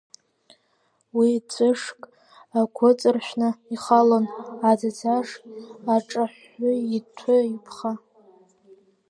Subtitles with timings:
[1.17, 1.99] Уи еҵәышк
[2.59, 4.25] агәыҵаршәны ихалон,
[4.69, 5.29] аӡаӡаш
[5.95, 7.91] аҿаҳәҳәы, иҭәы-иԥха.